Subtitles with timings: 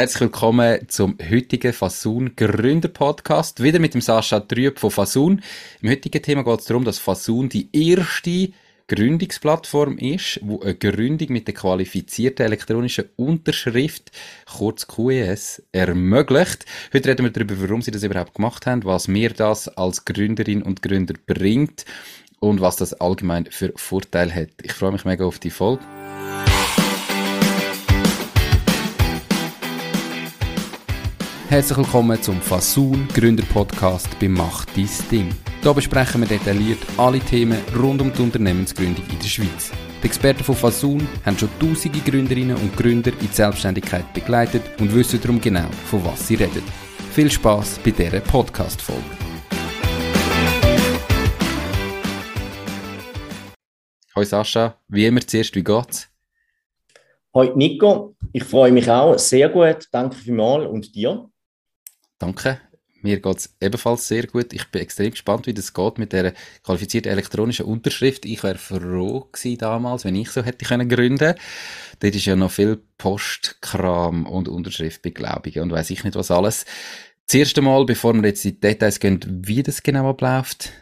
[0.00, 3.62] Herzlich willkommen zum heutigen Fasun Gründer Podcast.
[3.62, 5.42] Wieder mit dem Sascha Trüb von Fasun.
[5.82, 8.48] Im heutigen Thema geht es darum, dass Fasun die erste
[8.88, 14.10] Gründungsplattform ist, wo eine Gründung mit der qualifizierten elektronischen Unterschrift,
[14.56, 16.64] kurz QES, ermöglicht.
[16.94, 20.62] Heute reden wir darüber, warum sie das überhaupt gemacht haben, was mir das als Gründerin
[20.62, 21.84] und Gründer bringt
[22.38, 24.48] und was das allgemein für Vorteile hat.
[24.62, 25.84] Ich freue mich mega auf die Folge.
[31.50, 35.34] Herzlich willkommen zum Fasun Gründer Podcast bei Macht dein Ding.
[35.60, 39.72] Hier besprechen wir detailliert alle Themen rund um die Unternehmensgründung in der Schweiz.
[40.00, 44.94] Die Experten von Fasun haben schon tausende Gründerinnen und Gründer in die Selbstständigkeit begleitet und
[44.94, 46.62] wissen darum genau, von was sie reden.
[47.10, 49.02] Viel Spaß bei dieser Podcast-Folge.
[54.14, 56.08] Hallo Sascha, wie immer zuerst, wie geht's?
[57.34, 61.28] Hallo Nico, ich freue mich auch sehr gut, danke vielmals und dir?
[62.20, 62.60] Danke.
[63.02, 64.52] Mir geht es ebenfalls sehr gut.
[64.52, 68.26] Ich bin extrem gespannt, wie das geht mit der qualifizierten elektronischen Unterschrift.
[68.26, 71.34] Ich wäre froh gewesen damals, wenn ich so hätte können gründen.
[71.98, 76.66] Dort ist ja noch viel Postkram und Unterschriftbeglaubige und weiß ich nicht was alles.
[77.26, 80.72] Das erste Mal, bevor wir jetzt in die Details gehen, wie das genau abläuft,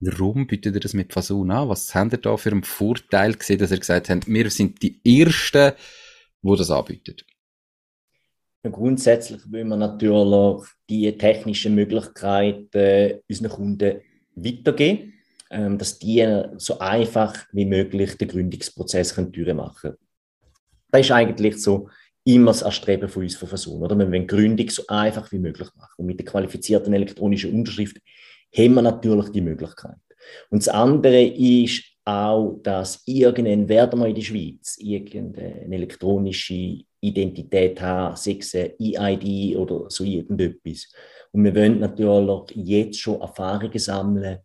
[0.00, 1.70] warum bietet ihr das mit Fasun an?
[1.70, 5.00] Was habt ihr da für einen Vorteil gesehen, dass ihr gesagt habt, wir sind die
[5.06, 5.72] Ersten,
[6.42, 7.16] die das anbieten?
[8.70, 14.00] Grundsätzlich wollen wir natürlich die technischen Möglichkeiten unseren Kunden
[14.36, 15.14] weitergeben,
[15.50, 16.24] ähm, dass die
[16.58, 19.96] so einfach wie möglich den Gründungsprozess machen können.
[20.90, 21.88] Das ist eigentlich so
[22.24, 23.82] immer das Erstreben von uns von Versuchen.
[23.82, 23.98] Oder?
[23.98, 25.94] Wir wollen Gründung so einfach wie möglich machen.
[25.96, 27.96] Und mit der qualifizierten elektronischen Unterschrift
[28.56, 29.96] haben wir natürlich die Möglichkeit.
[30.50, 37.80] Und das andere ist auch, dass irgendwann werden wir in der Schweiz irgendeine elektronische Identität
[37.80, 40.92] haben, sei es EID oder so irgendetwas.
[41.32, 44.38] Und wir wollen natürlich jetzt schon Erfahrungen sammeln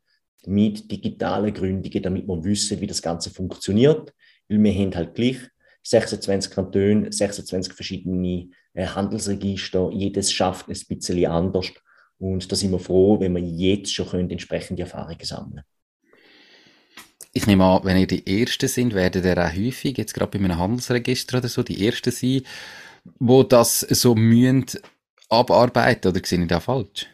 [0.45, 4.13] mit digitalen Gründungen, damit wir wissen, wie das Ganze funktioniert.
[4.49, 5.37] Weil wir haben halt gleich
[5.83, 11.67] 26 Kantone, 26 verschiedene äh, Handelsregister, jedes schafft es ein bisschen anders.
[12.17, 15.76] Und da sind wir froh, wenn wir jetzt schon entsprechende Erfahrungen sammeln können
[17.37, 20.43] ich nehme an, wenn ihr die Ersten sind, werden ihr auch häufig, jetzt gerade bei
[20.43, 22.41] einem Handelsregister oder so, die Ersten sein,
[23.19, 24.65] wo das so mühen
[25.29, 27.07] abarbeiten, oder sehe ich da falsch?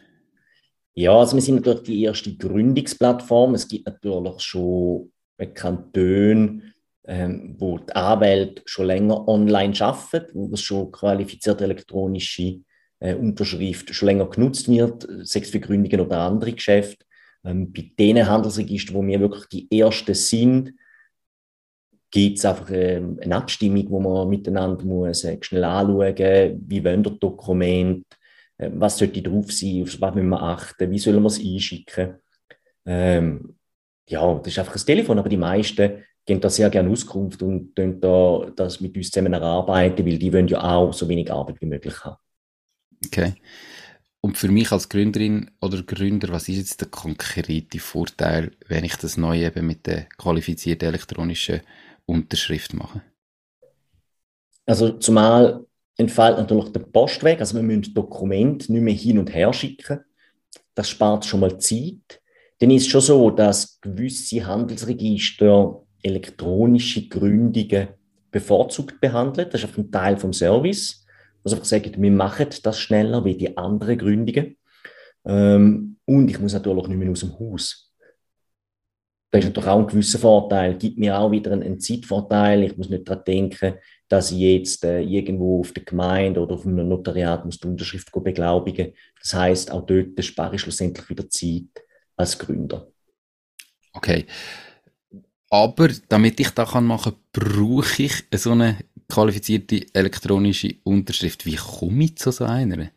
[0.94, 3.54] Ja, also wir sind natürlich die erste Gründungsplattform.
[3.54, 5.12] Es gibt natürlich schon
[5.52, 6.62] Kantone,
[7.06, 12.60] ähm, wo die Anwälte schon länger online arbeiten, wo das schon qualifizierte elektronische
[13.00, 17.04] äh, Unterschrift schon länger genutzt wird, sechs für Gründungen oder andere Geschäfte.
[17.44, 20.74] Ähm, bei den Handelsregistern, wo wir wirklich die Ersten sind,
[22.10, 27.02] gibt es einfach ähm, eine Abstimmung, wo man miteinander muss, äh, schnell anschauen wie wollen
[27.02, 28.06] das Dokument,
[28.56, 32.14] äh, was sollte drauf sein, auf was müssen wir achten, wie sollen wir es einschicken.
[32.86, 33.56] Ähm,
[34.08, 37.74] ja, das ist einfach ein Telefon, aber die meisten geben da sehr gerne Auskunft und
[37.74, 41.66] da das mit uns zusammen erarbeiten, weil die wollen ja auch so wenig Arbeit wie
[41.66, 42.16] möglich haben.
[43.04, 43.34] Okay.
[44.24, 48.96] Und für mich als Gründerin oder Gründer, was ist jetzt der konkrete Vorteil, wenn ich
[48.96, 51.60] das neu eben mit der qualifizierten elektronischen
[52.06, 53.02] Unterschrift mache?
[54.64, 55.66] Also zumal
[55.98, 60.00] entfällt natürlich der Postweg, also wir müssen Dokumente nicht mehr hin und her schicken.
[60.74, 62.22] Das spart schon mal Zeit.
[62.60, 67.88] Dann ist es schon so, dass gewisse Handelsregister elektronische Gründungen
[68.30, 69.50] bevorzugt behandeln.
[69.50, 71.03] Das ist einfach ein Teil vom Service
[71.44, 74.56] muss einfach sagen, wir machen das schneller wie die anderen Gründungen.
[75.24, 77.92] Ähm, und ich muss natürlich nicht mehr aus dem Haus.
[79.30, 82.62] Das ist natürlich auch ein gewisser Vorteil, gibt mir auch wieder einen, einen Zeitvorteil.
[82.62, 83.74] Ich muss nicht daran denken,
[84.08, 88.12] dass ich jetzt äh, irgendwo auf der Gemeinde oder auf einem Notariat muss die Unterschrift
[88.12, 91.84] beglaubigen Das heißt, auch dort spare ich schlussendlich wieder Zeit
[92.16, 92.86] als Gründer.
[93.92, 94.26] Okay.
[95.50, 98.76] Aber damit ich das machen kann, brauche ich so eine
[99.14, 101.46] qualifizierte elektronische Unterschrift.
[101.46, 102.90] Wie komme ich zu so einer?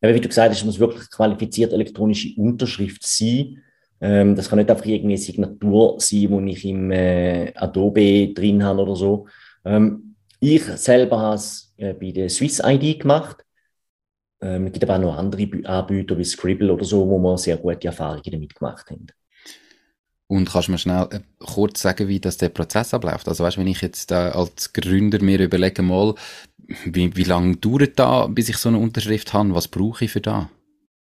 [0.00, 3.62] Ja, wie du gesagt hast, muss wirklich qualifizierte elektronische Unterschrift sein.
[4.00, 8.62] Ähm, das kann nicht einfach irgendwie eine Signatur sein, die ich im äh, Adobe drin
[8.64, 9.26] habe oder so.
[9.64, 13.44] Ähm, ich selber habe es äh, bei der Swiss ID gemacht.
[14.40, 17.58] Ähm, es gibt aber auch noch andere Anbieter wie Scribble oder so, wo wir sehr
[17.58, 19.08] gute Erfahrungen damit gemacht haben.
[20.30, 23.28] Und kannst du mir schnell äh, kurz sagen, wie das der Prozess abläuft?
[23.28, 26.14] Also weißt, wenn ich jetzt äh, als Gründer mir überlege mal,
[26.84, 29.54] wie, wie lange dauert da, bis ich so eine Unterschrift habe?
[29.54, 30.50] Was brauche ich für da?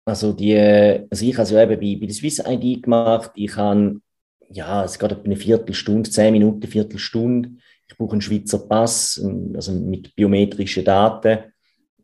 [0.06, 3.32] Also die, also ich habe es ja eben bei, bei der Swiss ID gemacht.
[3.36, 4.02] Ich habe,
[4.50, 7.52] ja, es geht eine Viertelstunde, zehn Minuten, Viertelstunde.
[7.88, 9.24] Ich brauche einen Schweizer Pass,
[9.54, 11.40] also mit biometrischen Daten.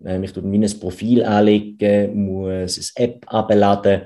[0.06, 4.04] Ähm, ich tue mein Profil anlegen, muss eine App abladen,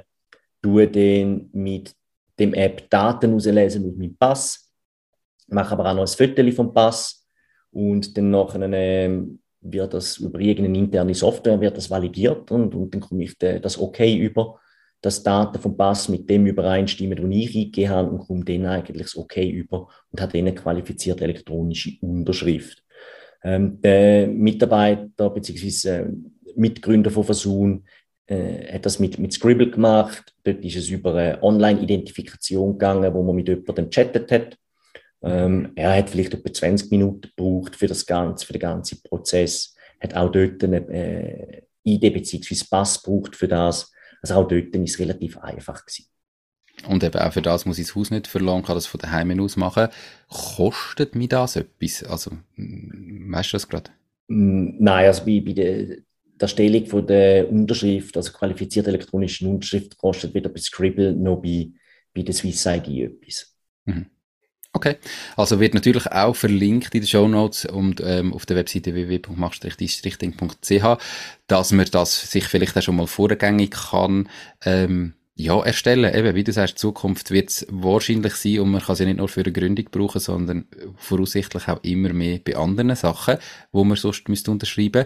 [0.61, 1.93] tue dann mit
[2.41, 4.71] dem App Daten auslesen aus meinem Pass,
[5.47, 7.25] mache aber auch noch ein Foto vom Pass
[7.71, 12.93] und dann nachher ähm, wird das über irgendeine interne Software wird das validiert und, und
[12.93, 14.59] dann komme ich das okay über,
[15.01, 19.03] dass Daten vom Pass mit dem übereinstimmen, was ich eingegeben habe und komme dann eigentlich
[19.03, 22.83] das okay über und habe dann eine qualifizierte elektronische Unterschrift.
[23.43, 26.07] Ähm, der Mitarbeiter bzw.
[26.55, 27.85] Mitgründer von Versun
[28.27, 30.33] äh, hat das mit, mit Scribble gemacht.
[30.43, 34.57] Dort ist es über eine Online-Identifikation gegangen, wo man mit jemandem chattet hat.
[35.23, 39.75] Ähm, er hat vielleicht etwa 20 Minuten gebraucht für das Ganze, für den ganzen Prozess.
[39.99, 42.65] Hat auch dort eine äh, ID bzw.
[42.69, 43.91] Pass gebraucht für das.
[44.21, 46.07] Also auch dort ist es relativ einfach gewesen.
[46.87, 49.39] Und eben auch für das muss ich das Haus nicht verlangen, kann das von daheim
[49.39, 49.89] aus machen.
[50.29, 52.03] Kostet mir das etwas?
[52.03, 53.91] Also, weißt du das gerade?
[54.27, 55.97] Nein, also bei, bei der,
[56.41, 61.69] der Erstellung von der Unterschrift, also qualifizierte elektronische Unterschrift, kostet weder bei Scribble noch bei,
[62.13, 63.55] bei der Swiss ID etwas.
[63.85, 64.07] Mhm.
[64.73, 64.95] Okay,
[65.35, 70.97] also wird natürlich auch verlinkt in den Show Notes und ähm, auf der Webseite www.machstrichting.ch,
[71.47, 74.29] dass man das sich vielleicht auch schon mal vorgängig kann
[74.63, 76.13] ähm, ja, erstellen.
[76.13, 79.27] Eben, wie du sagst, Zukunft wird es wahrscheinlich sein und man kann sie nicht nur
[79.27, 80.65] für eine Gründung brauchen, sondern
[80.95, 83.39] voraussichtlich auch immer mehr bei anderen Sachen,
[83.73, 85.05] wo man sonst müsste unterschreiben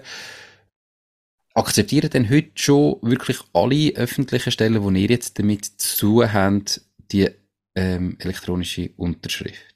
[1.56, 6.82] Akzeptieren denn heute schon wirklich alle öffentlichen Stellen, die ihr jetzt damit zu habt,
[7.12, 7.30] die
[7.76, 9.76] ähm, elektronische Unterschrift?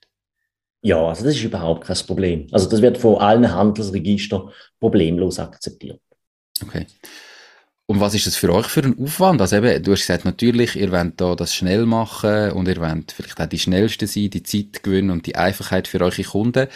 [0.82, 2.48] Ja, also das ist überhaupt kein Problem.
[2.52, 4.50] Also das wird von allen Handelsregistern
[4.80, 6.02] problemlos akzeptiert.
[6.62, 6.86] Okay.
[7.86, 9.40] Und was ist das für euch für ein Aufwand?
[9.40, 13.14] Also eben, du hast gesagt, natürlich, ihr wollt da das schnell machen und ihr wollt
[13.14, 16.68] vielleicht auch die schnellste sein, die Zeit gewinnen und die Einfachheit für eure Kunden.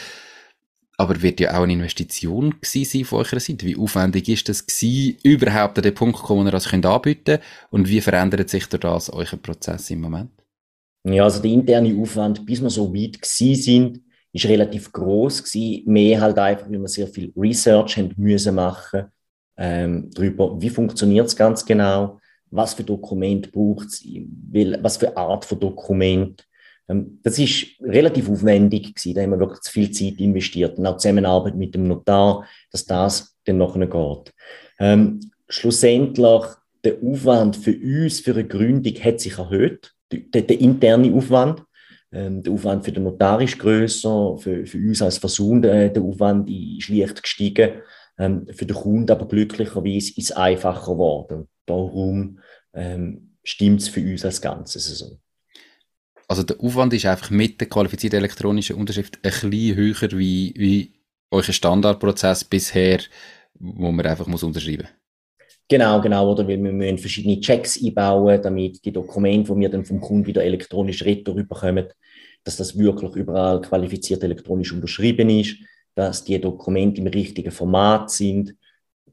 [0.98, 3.66] Aber wird ja auch eine Investition gewesen sein von eurer Seite?
[3.66, 6.86] Wie aufwendig ist das gewesen, überhaupt an den Punkt zu kommen, wo ihr das könnt
[6.86, 7.40] anbieten
[7.72, 10.32] Und wie verändert sich durch das euer Prozess im Moment?
[11.04, 14.02] Ja, also der interne Aufwand, bis wir so weit gewesen sind,
[14.32, 15.84] ist relativ groß gewesen.
[15.92, 19.06] Mehr halt einfach, weil wir sehr viel Research haben müssen machen
[19.58, 22.20] ähm, darüber, wie funktioniert es ganz genau,
[22.50, 24.04] was für Dokument braucht es,
[24.82, 26.48] was für Art von Dokument.
[26.90, 30.86] Ähm, das ist relativ aufwendig gewesen, da haben wir wirklich zu viel Zeit investiert und
[30.86, 34.34] auch Zusammenarbeit mit dem Notar, dass das dann nachher geht.
[34.80, 36.44] Ähm, schlussendlich,
[36.84, 41.64] der Aufwand für uns, für eine Gründung, hat sich erhöht, der, der interne Aufwand.
[42.12, 46.04] Ähm, der Aufwand für den Notar ist grösser, für, für uns als Versuch, der, der
[46.04, 47.82] Aufwand ist leicht gestiegen.
[48.18, 51.48] Ähm, für den Kunden aber glücklicherweise ist es einfacher geworden.
[51.66, 52.40] Darum
[52.74, 55.18] ähm, stimmt es für uns als Ganzes so.
[56.34, 60.94] Also der Aufwand ist einfach mit der qualifizierten elektronischen Unterschrift ein bisschen höher wie, wie
[61.30, 63.02] euer Standardprozess bisher,
[63.60, 64.88] wo man einfach muss unterschreiben
[65.68, 69.86] Genau, genau, oder weil wir müssen verschiedene Checks einbauen, damit die Dokumente, die wir dann
[69.86, 71.86] vom Kunden wieder elektronisch retour bekommen,
[72.44, 75.58] dass das wirklich überall qualifiziert elektronisch unterschrieben ist
[75.96, 78.56] dass die Dokumente im richtigen Format sind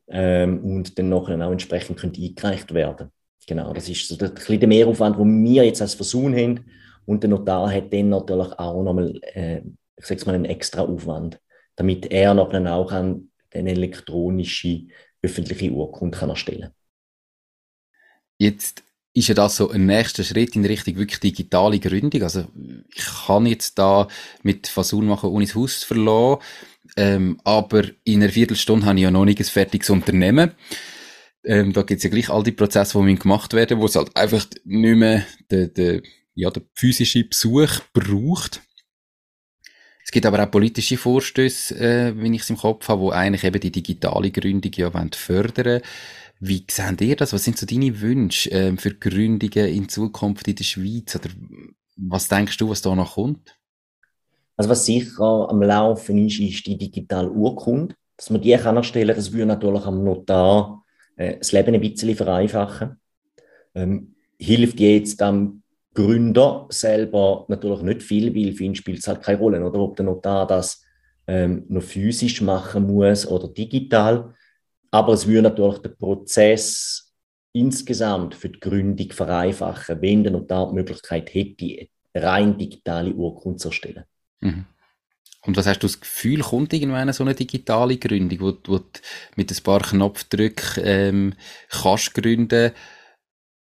[0.08, 3.10] ähm, und dann nachher auch entsprechend eingereicht werden.
[3.46, 6.64] Genau, das ist so der, der Mehraufwand, den wir jetzt als Versuch haben.
[7.10, 9.62] Und der Notar hat dann natürlich auch nochmal, äh,
[9.96, 11.40] ich sage mal, einen extra Aufwand,
[11.74, 14.82] damit er nachher auch eine elektronische
[15.20, 16.74] öffentliche Urkunde kann erstellen kann.
[18.38, 22.22] Jetzt ist ja das so ein nächster Schritt in Richtung wirklich digitale Gründung.
[22.22, 22.46] Also
[22.94, 24.06] ich kann jetzt da
[24.44, 26.40] mit Fasun machen, ohne das Haus zu verlassen,
[26.96, 30.52] ähm, aber in einer Viertelstunde habe ich ja noch nicht ein fertiges Unternehmen.
[31.42, 34.46] Ähm, da es ja gleich all die Prozesse, die gemacht werden, wo es halt einfach
[34.64, 36.02] nicht mehr den, den,
[36.40, 38.62] ja, den physischen Besuch braucht.
[40.04, 43.44] Es gibt aber auch politische Vorstöße, äh, wenn ich es im Kopf habe, wo eigentlich
[43.44, 45.82] eben die digitale Gründung ja fördern wollen.
[46.40, 47.32] Wie seht ihr das?
[47.32, 51.14] Was sind so deine Wünsche ähm, für Gründungen in Zukunft in der Schweiz?
[51.14, 51.28] Oder
[51.96, 53.54] was denkst du, was da noch kommt?
[54.56, 57.94] Also was sicher am Laufen ist, ist die digitale Urkunde.
[58.16, 60.84] Dass man die kann erstellen das würde natürlich am Notar
[61.16, 63.00] äh, das Leben ein bisschen vereinfachen.
[63.74, 65.59] Ähm, hilft jetzt am
[65.94, 69.96] Gründer selber natürlich nicht viel, weil für ihn spielt es halt keine Rolle, oder ob
[69.96, 70.84] der Notar das
[71.26, 74.34] ähm, noch physisch machen muss oder digital.
[74.90, 77.12] Aber es würde natürlich den Prozess
[77.52, 83.68] insgesamt für die Gründung vereinfachen, wenn der Notar die Möglichkeit hätte, rein digitale Urkunde zu
[83.68, 84.04] erstellen.
[84.40, 84.66] Mhm.
[85.42, 89.00] Und was hast du das Gefühl, kommt irgendwann so eine digitale Gründung, wo, wo du
[89.36, 91.34] mit ein paar Knopfdrücken ähm,
[91.70, 92.72] kannst gründen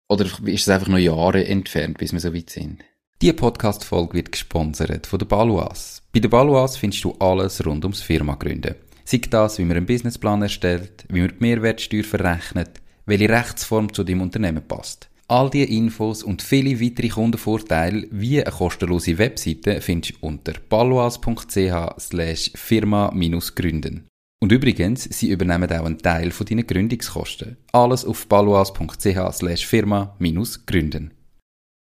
[0.09, 2.83] oder ist es einfach noch Jahre entfernt, bis wir so weit sind?
[3.23, 6.03] Die Podcast-Folge wird gesponsert von der Baluas.
[6.13, 8.75] Bei der Baluas findest du alles rund ums Firma gründen.
[9.05, 14.05] Sei das, wie man einen Businessplan erstellt, wie man die Mehrwertsteuer verrechnet, welche Rechtsform zu
[14.05, 15.09] dem Unternehmen passt.
[15.29, 21.99] All diese Infos und viele weitere Kundenvorteile wie eine kostenlose Webseite findest du unter paloas.ch
[21.99, 24.07] slash firma-gründen.
[24.47, 27.57] Und übrigens, sie übernehmen auch einen Teil von deinen Gründungskosten.
[27.73, 31.11] Alles auf paloas.ch slash firma-gründen.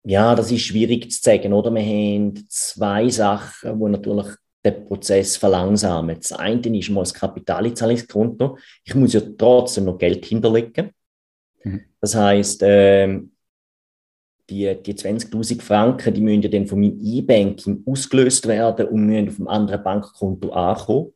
[0.05, 1.75] Ja, das ist schwierig zu sagen, oder?
[1.75, 4.29] Wir haben zwei Sachen, die natürlich
[4.65, 6.15] den Prozess verlangsamen.
[6.15, 8.57] Das eine ist mal das Kapitalzahlungskonto.
[8.85, 10.93] Ich muss ja trotzdem noch Geld hinterlegen.
[11.65, 11.81] Mhm.
[12.01, 13.33] Das heißt, ähm,
[14.49, 19.31] die, die 20.000 Franken, die müssen ja dann von meinem E-Banking ausgelöst werden und müssen
[19.31, 21.13] auf einem anderen Bankkonto ankommen.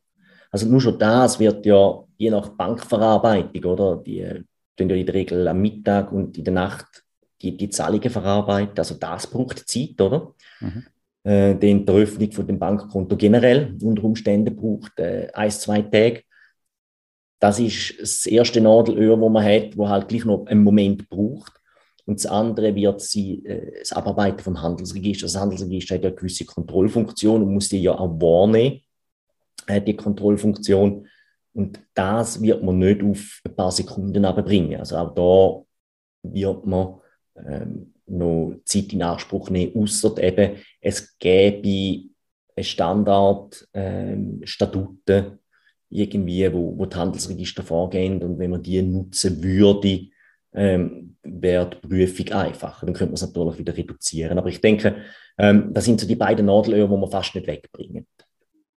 [0.51, 3.97] Also nur schon das wird ja je nach Bankverarbeitung, oder?
[3.97, 4.23] Die
[4.75, 7.03] tun ja in der Regel am Mittag und in der Nacht
[7.41, 8.77] die, die Zahlungen verarbeiten.
[8.77, 10.33] Also das braucht Zeit, oder?
[10.59, 10.85] Mhm.
[11.23, 16.23] Äh, die Eröffnung von dem Bankkonto generell unter Umständen braucht äh, ein, zwei Tage.
[17.39, 21.53] Das ist das erste Nadelöhr, wo man hat, wo halt gleich noch einen Moment braucht.
[22.05, 25.25] Und das andere wird sie, äh, das Abarbeiten vom Handelsregister.
[25.25, 28.81] Das Handelsregister hat ja eine gewisse Kontrollfunktion und muss die ja auch wahrnehmen,
[29.67, 31.07] äh, die Kontrollfunktion.
[31.53, 34.79] Und das wird man nicht auf ein paar Sekunden abbringen.
[34.79, 36.99] Also auch da wird man
[37.35, 42.09] ähm, noch Zeit in Anspruch nehmen, außer eben, es gäbe
[42.55, 44.41] eine Standard ähm,
[45.89, 50.09] irgendwie, wo, wo die Handelsregister vorgehen und wenn man die nutzen würde,
[50.53, 52.85] ähm, wäre die Prüfung einfacher.
[52.85, 54.37] Dann könnte man es natürlich wieder reduzieren.
[54.37, 54.97] Aber ich denke,
[55.37, 58.07] ähm, das sind so die beiden Nadelöhre, die man fast nicht wegbringen.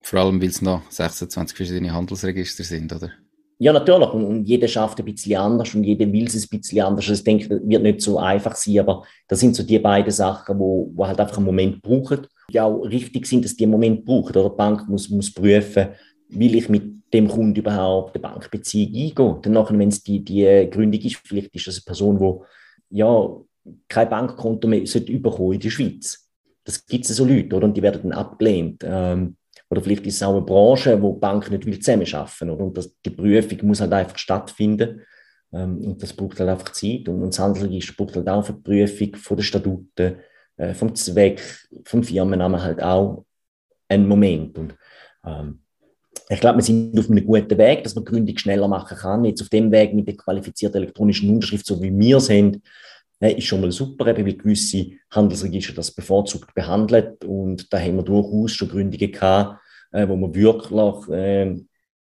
[0.02, 3.12] Vor allem, weil es noch 26 verschiedene Handelsregister sind, oder?
[3.60, 4.10] Ja, natürlich.
[4.10, 7.10] Und, und jeder schafft ein bisschen anders und jeder will es ein bisschen anders.
[7.10, 10.12] Also ich denke, das wird nicht so einfach sein, aber das sind so die beiden
[10.12, 12.28] Sachen, wo, wo halt einfach einen Moment brauchen.
[12.52, 14.30] Ja, auch richtig sind, dass die einen Moment brauchen.
[14.30, 15.88] Oder die Bank muss, muss prüfen,
[16.30, 19.42] will ich mit dem Kunden überhaupt eine Bankbeziehung eingehen.
[19.42, 23.30] Dann nachher, wenn es die, die Gründung ist, vielleicht ist das eine Person, die ja,
[23.88, 26.30] kein Bankkonto mehr sollte in der Schweiz.
[26.64, 27.66] Das gibt es so Leute, oder?
[27.66, 28.84] Und die werden dann abgelehnt.
[28.86, 29.38] Ähm,
[29.70, 32.62] oder vielleicht ist es auch eine Branche, wo die Bank nicht will zusammenarbeiten will.
[32.62, 35.02] Und das, die Prüfung muss halt einfach stattfinden.
[35.52, 37.08] Ähm, und das braucht halt einfach Zeit.
[37.10, 40.16] Und, und das Handelsregister braucht halt auch für die Prüfung von den Statuten,
[40.58, 41.42] äh, vom Zweck,
[41.84, 43.26] vom Firmennamen halt auch
[43.90, 44.58] einen Moment.
[44.58, 44.76] Und
[45.26, 45.60] ähm,
[46.30, 49.26] ich glaube, wir sind auf einem guten Weg, dass man Gründung schneller machen kann.
[49.26, 52.60] Jetzt auf dem Weg mit der qualifizierten elektronischen Unterschrift, so wie wir sind, äh,
[53.20, 57.26] ist schon mal super, eben, weil gewisse Handelsregister das bevorzugt behandelt.
[57.26, 59.60] Und da haben wir durchaus schon Gründungen gehabt,
[59.92, 61.56] äh, wo wir wirklich äh,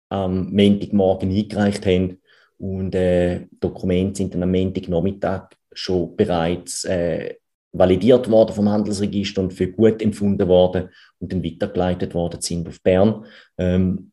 [0.09, 2.21] am Montagmorgen eingereicht haben.
[2.57, 7.35] Und äh, Dokumente sind dann am Montagnachmittag schon bereits äh,
[7.71, 12.81] validiert worden vom Handelsregister und für gut empfunden worden und dann weitergeleitet worden sind auf
[12.81, 13.25] Bern.
[13.57, 14.11] Ähm,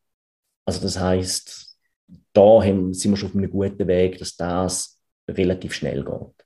[0.66, 1.78] also das heißt,
[2.32, 6.43] da haben, sind wir schon auf einem guten Weg, dass das relativ schnell geht.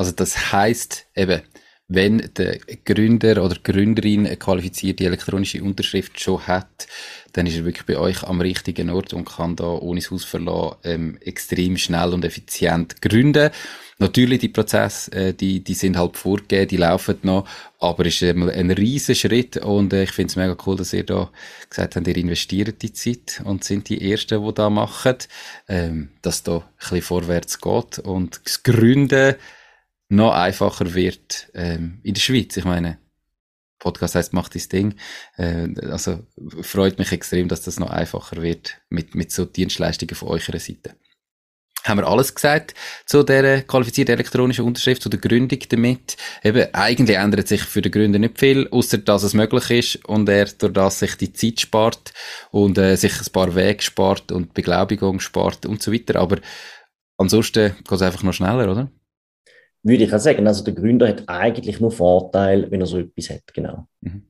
[0.00, 1.42] Also das heißt eben,
[1.86, 6.86] wenn der Gründer oder Gründerin eine qualifizierte elektronische Unterschrift schon hat,
[7.34, 10.24] dann ist er wirklich bei euch am richtigen Ort und kann da ohne das Haus
[10.24, 13.50] verlassen ähm, extrem schnell und effizient gründen.
[13.98, 17.46] Natürlich, die Prozesse, äh, die, die sind halt vorgegeben, die laufen noch,
[17.78, 21.04] aber ist ähm, ein riesen Schritt und äh, ich finde es mega cool, dass ihr
[21.04, 21.30] da
[21.68, 25.16] gesagt habt, ihr investiert die Zeit und sind die Ersten, die da machen,
[25.68, 29.34] ähm, dass da ein bisschen vorwärts geht und das Gründen
[30.10, 32.56] noch einfacher wird ähm, in der Schweiz.
[32.56, 32.98] Ich meine,
[33.78, 34.94] Podcast heißt macht das Ding.
[35.36, 36.26] Äh, also
[36.60, 40.96] freut mich extrem, dass das noch einfacher wird mit, mit so Dienstleistungen von eurer Seite.
[41.84, 42.74] Haben wir alles gesagt
[43.06, 46.18] zu der qualifizierten elektronischen Unterschrift, zu der Gründung damit.
[46.44, 50.28] Eben, eigentlich ändert sich für den Gründer nicht viel, außer dass es möglich ist und
[50.28, 52.12] er durch das sich die Zeit spart
[52.50, 56.20] und äh, sich ein paar Wege spart und Beglaubigung spart und so weiter.
[56.20, 56.38] Aber
[57.16, 58.90] ansonsten geht es einfach noch schneller, oder?
[59.82, 60.46] Würde ich auch sagen.
[60.46, 63.86] Also der Gründer hat eigentlich nur Vorteil, wenn er so etwas hat, genau.
[64.00, 64.22] Mhm.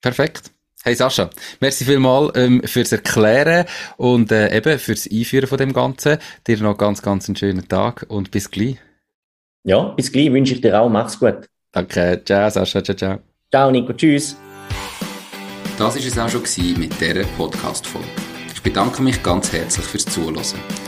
[0.00, 0.52] Perfekt.
[0.84, 1.28] Hey Sascha,
[1.60, 6.18] merci vielmal ähm, fürs Erklären und äh, eben fürs Einführen von dem Ganzen.
[6.46, 8.76] Dir noch ganz, ganz einen schönen Tag und bis gleich.
[9.64, 10.88] Ja, bis gleich wünsche ich dir auch.
[10.88, 11.48] Mach's gut.
[11.72, 12.22] Danke.
[12.24, 12.82] Ciao, Sascha.
[12.82, 13.18] Ciao, ciao.
[13.50, 13.92] Ciao, Nico.
[13.92, 14.36] Tschüss.
[15.78, 18.08] Das war es auch schon mit dieser Podcast-Folge.
[18.54, 20.87] Ich bedanke mich ganz herzlich fürs Zuhören.